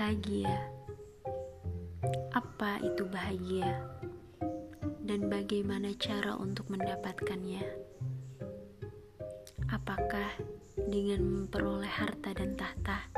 Bahagia. 0.00 0.56
Apa 2.32 2.80
itu 2.80 3.04
bahagia? 3.04 3.84
Dan 5.04 5.28
bagaimana 5.28 5.92
cara 6.00 6.40
untuk 6.40 6.72
mendapatkannya? 6.72 7.60
Apakah 9.68 10.40
dengan 10.88 11.20
memperoleh 11.20 11.92
harta 11.92 12.32
dan 12.32 12.56
tahta? 12.56 13.12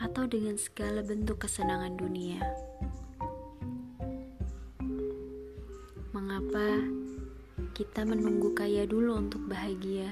Atau 0.00 0.24
dengan 0.32 0.56
segala 0.56 1.04
bentuk 1.04 1.44
kesenangan 1.44 2.00
dunia? 2.00 2.40
Mengapa 6.16 6.88
kita 7.76 8.00
menunggu 8.08 8.56
kaya 8.56 8.88
dulu 8.88 9.28
untuk 9.28 9.44
bahagia? 9.44 10.08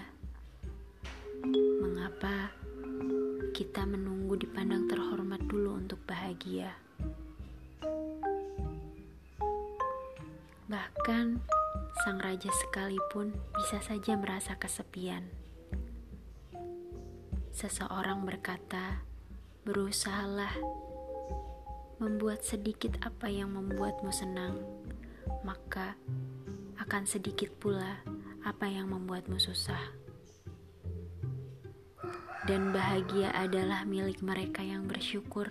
Bahagia. 6.07 6.71
Bahkan 10.71 11.27
sang 12.03 12.19
raja 12.23 12.51
sekalipun 12.51 13.35
bisa 13.59 13.83
saja 13.83 14.15
merasa 14.15 14.55
kesepian. 14.55 15.27
Seseorang 17.51 18.23
berkata, 18.23 19.03
"Berusahalah 19.67 20.55
membuat 21.99 22.47
sedikit 22.47 22.95
apa 23.03 23.27
yang 23.27 23.51
membuatmu 23.55 24.15
senang, 24.15 24.63
maka 25.43 25.99
akan 26.79 27.03
sedikit 27.03 27.51
pula 27.59 28.03
apa 28.47 28.71
yang 28.71 28.87
membuatmu 28.91 29.43
susah." 29.43 30.07
dan 32.47 32.71
bahagia 32.71 33.35
adalah 33.35 33.83
milik 33.83 34.23
mereka 34.23 34.63
yang 34.63 34.87
bersyukur, 34.87 35.51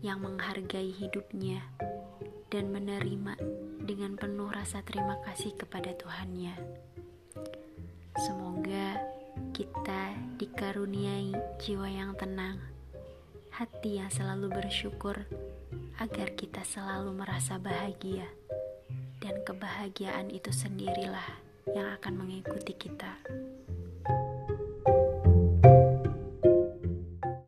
yang 0.00 0.22
menghargai 0.22 0.94
hidupnya, 0.94 1.62
dan 2.48 2.70
menerima 2.72 3.34
dengan 3.84 4.14
penuh 4.14 4.48
rasa 4.48 4.80
terima 4.86 5.18
kasih 5.26 5.52
kepada 5.58 5.92
Tuhannya. 5.96 6.54
Semoga 8.18 8.98
kita 9.54 10.14
dikaruniai 10.38 11.34
jiwa 11.62 11.86
yang 11.90 12.14
tenang, 12.14 12.58
hati 13.50 13.98
yang 14.02 14.10
selalu 14.10 14.50
bersyukur, 14.50 15.26
agar 15.98 16.34
kita 16.38 16.62
selalu 16.62 17.14
merasa 17.14 17.58
bahagia, 17.58 18.26
dan 19.18 19.42
kebahagiaan 19.42 20.30
itu 20.30 20.54
sendirilah 20.54 21.26
yang 21.74 21.90
akan 21.98 22.22
mengikuti 22.22 22.72
kita. 22.74 23.18